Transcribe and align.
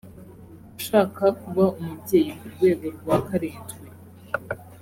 ushaka 0.79 1.21
kuba 1.41 1.65
umubyeyi 1.79 2.31
ku 2.37 2.45
rwego 2.53 2.85
rwa 2.97 3.17
karindwi 3.27 3.75